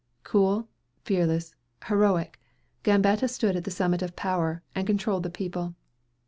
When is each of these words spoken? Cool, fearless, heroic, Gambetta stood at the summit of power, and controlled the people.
Cool, 0.23 0.67
fearless, 1.05 1.53
heroic, 1.85 2.39
Gambetta 2.81 3.27
stood 3.27 3.55
at 3.55 3.65
the 3.65 3.69
summit 3.69 4.01
of 4.01 4.15
power, 4.15 4.63
and 4.73 4.87
controlled 4.87 5.21
the 5.21 5.29
people. 5.29 5.75